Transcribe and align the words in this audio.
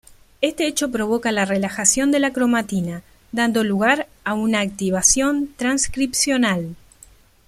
Este 0.41 0.65
hecho 0.65 0.89
provoca 0.89 1.31
la 1.31 1.45
relajación 1.45 2.11
de 2.11 2.17
la 2.19 2.33
cromatina, 2.33 3.03
dando 3.31 3.63
lugar 3.63 4.07
a 4.23 4.33
una 4.33 4.59
activación 4.61 5.53
transcripcional. 5.57 6.73